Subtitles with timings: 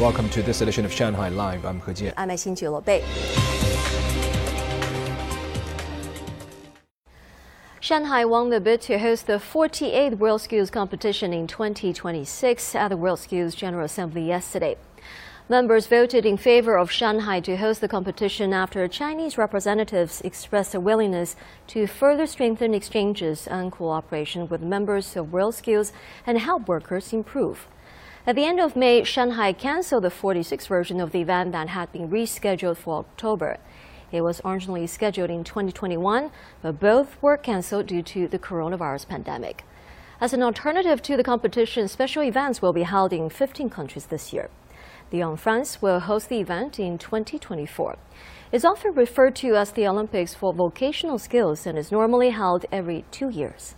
[0.00, 1.66] Welcome to this edition of Shanghai Live.
[1.66, 2.14] I'm He Jian.
[2.16, 3.04] I'm Xin Bei.
[7.80, 12.96] Shanghai won the bid to host the 48th World Skills Competition in 2026 at the
[12.96, 14.78] World Skills General Assembly yesterday.
[15.50, 20.80] Members voted in favor of Shanghai to host the competition after Chinese representatives expressed a
[20.80, 21.36] willingness
[21.66, 25.92] to further strengthen exchanges and cooperation with members of World Skills
[26.26, 27.66] and help workers improve.
[28.26, 31.90] At the end of May, Shanghai canceled the 46th version of the event that had
[31.90, 33.56] been rescheduled for October.
[34.12, 36.30] It was originally scheduled in 2021,
[36.60, 39.64] but both were canceled due to the coronavirus pandemic.
[40.20, 44.34] As an alternative to the competition, special events will be held in 15 countries this
[44.34, 44.50] year.
[45.10, 47.96] Lyon, France will host the event in 2024.
[48.52, 53.06] It's often referred to as the Olympics for vocational skills and is normally held every
[53.10, 53.76] two years.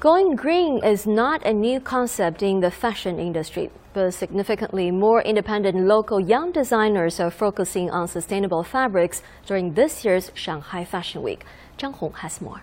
[0.00, 5.86] Going green is not a new concept in the fashion industry, but significantly more independent
[5.86, 11.44] local young designers are focusing on sustainable fabrics during this year's Shanghai Fashion Week.
[11.78, 12.62] Zhang Hong has more.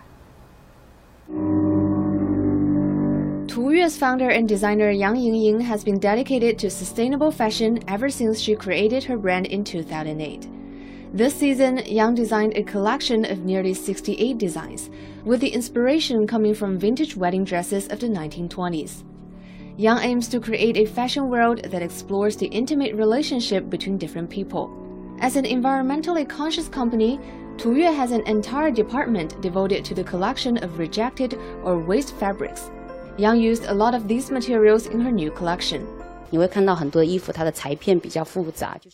[3.46, 8.54] Tuyue's founder and designer Yang Yingying has been dedicated to sustainable fashion ever since she
[8.54, 10.46] created her brand in 2008.
[11.14, 14.90] This season, Yang designed a collection of nearly 68 designs,
[15.24, 19.04] with the inspiration coming from vintage wedding dresses of the 1920s.
[19.76, 24.68] Yang aims to create a fashion world that explores the intimate relationship between different people.
[25.20, 27.20] As an environmentally conscious company,
[27.58, 32.72] Tuyue has an entire department devoted to the collection of rejected or waste fabrics
[33.18, 35.86] Yang used a lot of these materials in her new collection.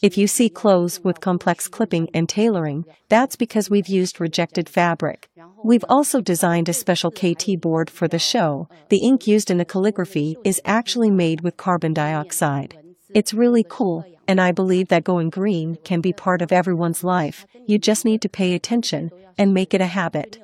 [0.02, 5.28] If you see clothes with complex clipping and tailoring, that's because we've used rejected fabric.
[5.64, 8.68] We've also designed a special KT board for the show.
[8.88, 12.76] The ink used in the calligraphy is actually made with carbon dioxide.
[13.14, 17.46] It's really cool, and I believe that going green can be part of everyone's life.
[17.66, 20.38] You just need to pay attention and make it a habit.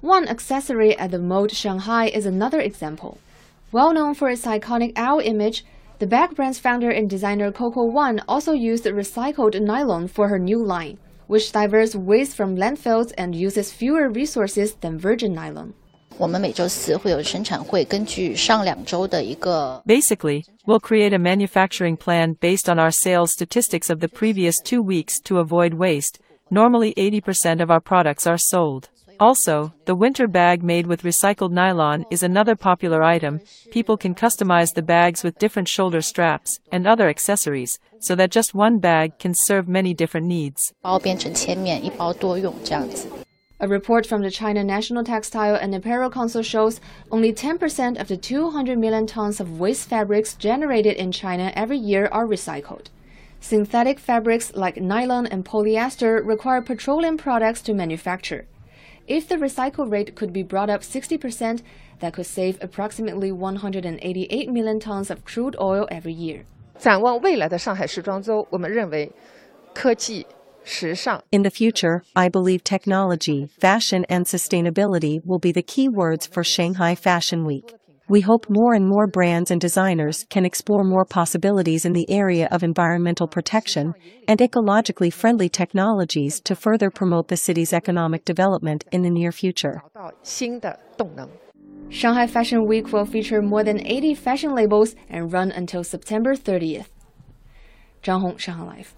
[0.00, 3.18] One accessory at the Mode Shanghai is another example.
[3.74, 5.64] Well known for its iconic owl image,
[5.98, 10.62] the bag brand's founder and designer Coco One also used recycled nylon for her new
[10.62, 10.96] line,
[11.26, 15.74] which diverts waste from landfills and uses fewer resources than virgin nylon.
[19.84, 24.82] Basically, we'll create a manufacturing plan based on our sales statistics of the previous two
[24.82, 26.20] weeks to avoid waste.
[26.48, 28.90] Normally 80% of our products are sold.
[29.20, 33.40] Also, the winter bag made with recycled nylon is another popular item.
[33.70, 38.54] People can customize the bags with different shoulder straps and other accessories, so that just
[38.54, 40.72] one bag can serve many different needs.
[43.60, 48.16] A report from the China National Textile and Apparel Council shows only 10% of the
[48.16, 52.86] 200 million tons of waste fabrics generated in China every year are recycled.
[53.40, 58.46] Synthetic fabrics like nylon and polyester require petroleum products to manufacture.
[59.06, 61.62] If the recycle rate could be brought up 60%,
[62.00, 66.44] that could save approximately 188 million tons of crude oil every year.
[71.30, 76.42] In the future, I believe technology, fashion, and sustainability will be the key words for
[76.42, 77.74] Shanghai Fashion Week.
[78.06, 82.48] We hope more and more brands and designers can explore more possibilities in the area
[82.50, 83.94] of environmental protection
[84.28, 89.82] and ecologically friendly technologies to further promote the city's economic development in the near future.
[91.88, 96.88] Shanghai Fashion Week will feature more than 80 fashion labels and run until September 30th.
[98.02, 98.94] Zhang Hong, Shanghai Live.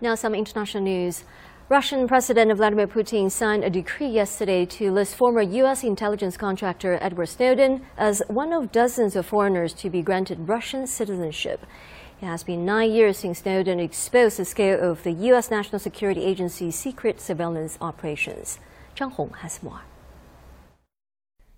[0.00, 1.24] Now, some international news.
[1.70, 5.84] Russian President Vladimir Putin signed a decree yesterday to list former U.S.
[5.84, 11.64] intelligence contractor Edward Snowden as one of dozens of foreigners to be granted Russian citizenship.
[12.20, 15.48] It has been nine years since Snowden exposed the scale of the U.S.
[15.48, 18.58] National Security Agency's secret surveillance operations.
[18.96, 19.82] Zhang Hong has more.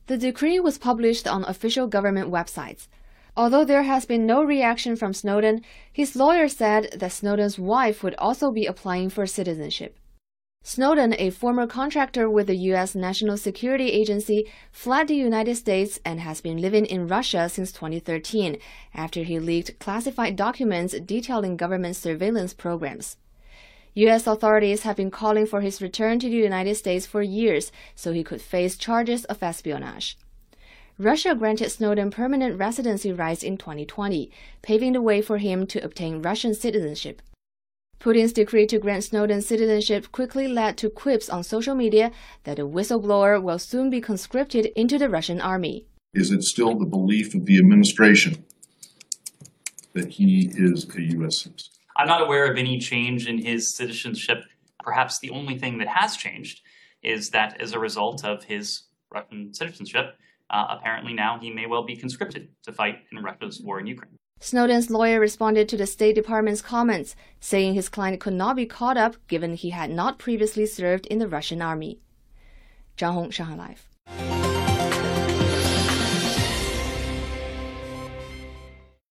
[0.09, 2.87] The decree was published on official government websites.
[3.35, 8.15] Although there has been no reaction from Snowden, his lawyer said that Snowden's wife would
[8.17, 9.97] also be applying for citizenship.
[10.65, 12.95] Snowden, a former contractor with the U.S.
[12.95, 18.59] National Security Agency, fled the United States and has been living in Russia since 2013
[18.95, 23.17] after he leaked classified documents detailing government surveillance programs.
[23.95, 24.29] U.S.
[24.29, 28.23] authorities have been calling for his return to the United States for years so he
[28.23, 30.17] could face charges of espionage.
[30.97, 34.31] Russia granted Snowden permanent residency rights in 2020,
[34.63, 37.21] paving the way for him to obtain Russian citizenship.
[38.03, 42.11] Putin's decree to grant Snowden citizenship quickly led to quips on social media
[42.43, 45.87] that a whistleblower will soon be conscripted into the Russian army.
[46.13, 48.45] Is it still the belief of the administration
[49.93, 51.43] that he is a U.S.
[51.43, 51.71] citizen?
[51.97, 54.39] I'm not aware of any change in his citizenship.
[54.81, 56.61] Perhaps the only thing that has changed
[57.05, 58.83] is that as a result of his
[59.15, 60.17] Russian citizenship,
[60.51, 64.19] uh, apparently now he may well be conscripted to fight in Russia's war in Ukraine.
[64.43, 68.97] Snowden's lawyer responded to the State Department's comments, saying his client could not be caught
[68.97, 72.01] up given he had not previously served in the Russian army.
[72.99, 74.32] Zhang Hong, Shanghai Live.